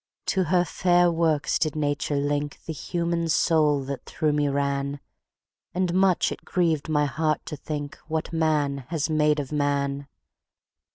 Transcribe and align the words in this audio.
To 0.33 0.45
her 0.45 0.65
fair 0.65 1.11
works 1.11 1.59
did 1.59 1.75
Nature 1.75 2.15
link 2.15 2.57
The 2.65 2.73
human 2.73 3.29
soul 3.29 3.83
that 3.83 4.03
through 4.03 4.33
me 4.33 4.49
ran; 4.49 4.99
And 5.75 5.93
much 5.93 6.31
it 6.31 6.43
grieved 6.43 6.89
my 6.89 7.05
heart 7.05 7.45
to 7.45 7.55
think 7.55 7.99
What 8.07 8.33
man 8.33 8.85
has 8.87 9.11
made 9.11 9.39
of 9.39 9.51
man. 9.51 10.07